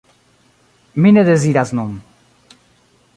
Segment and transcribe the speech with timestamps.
[1.03, 1.93] Mi ne deziras nun.